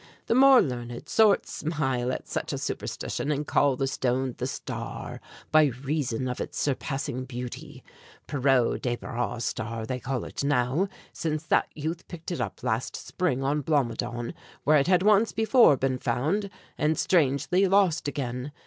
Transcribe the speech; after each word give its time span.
The 0.25 0.33
more 0.33 0.63
learned 0.63 1.07
sort 1.07 1.45
smile 1.45 2.11
at 2.11 2.27
such 2.27 2.51
a 2.53 2.57
superstition, 2.57 3.29
and 3.31 3.45
call 3.45 3.75
the 3.75 3.85
stone 3.85 4.33
'The 4.35 4.47
Star' 4.47 5.21
by 5.51 5.65
reason 5.65 6.27
of 6.27 6.41
its 6.41 6.57
surpassing 6.57 7.25
beauty, 7.25 7.83
Pierrot 8.25 8.81
Desbarat's 8.81 9.45
star, 9.45 9.85
they 9.85 9.99
call 9.99 10.23
it 10.25 10.43
now, 10.43 10.87
since 11.13 11.43
that 11.43 11.67
youth 11.75 12.07
picked 12.07 12.31
it 12.31 12.41
up 12.41 12.63
last 12.63 12.95
spring 12.95 13.43
on 13.43 13.61
Blomidon, 13.61 14.33
where 14.63 14.77
it 14.79 14.87
had 14.87 15.03
once 15.03 15.33
before 15.33 15.77
been 15.77 15.99
found 15.99 16.49
and 16.79 16.97
strangely 16.97 17.67
lost 17.67 18.07
again. 18.07 18.51